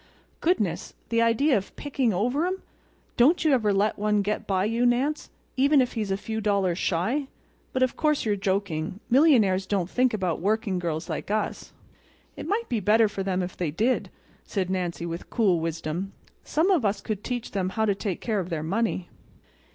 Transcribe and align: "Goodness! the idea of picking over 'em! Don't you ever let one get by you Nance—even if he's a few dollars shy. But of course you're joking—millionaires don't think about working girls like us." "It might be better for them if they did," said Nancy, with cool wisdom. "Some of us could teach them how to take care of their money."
"Goodness! 0.39 0.95
the 1.09 1.21
idea 1.21 1.55
of 1.55 1.75
picking 1.75 2.11
over 2.11 2.47
'em! 2.47 2.63
Don't 3.17 3.45
you 3.45 3.53
ever 3.53 3.71
let 3.71 3.99
one 3.99 4.23
get 4.23 4.47
by 4.47 4.65
you 4.65 4.83
Nance—even 4.83 5.79
if 5.79 5.93
he's 5.93 6.09
a 6.09 6.17
few 6.17 6.41
dollars 6.41 6.79
shy. 6.79 7.27
But 7.71 7.83
of 7.83 7.95
course 7.95 8.25
you're 8.25 8.35
joking—millionaires 8.35 9.67
don't 9.67 9.91
think 9.91 10.11
about 10.15 10.39
working 10.41 10.79
girls 10.79 11.07
like 11.07 11.29
us." 11.29 11.71
"It 12.35 12.47
might 12.47 12.67
be 12.67 12.79
better 12.79 13.07
for 13.07 13.21
them 13.21 13.43
if 13.43 13.55
they 13.55 13.69
did," 13.69 14.09
said 14.43 14.71
Nancy, 14.71 15.05
with 15.05 15.29
cool 15.29 15.59
wisdom. 15.59 16.13
"Some 16.43 16.71
of 16.71 16.83
us 16.83 16.99
could 16.99 17.23
teach 17.23 17.51
them 17.51 17.69
how 17.69 17.85
to 17.85 17.93
take 17.93 18.21
care 18.21 18.39
of 18.39 18.49
their 18.49 18.63
money." 18.63 19.07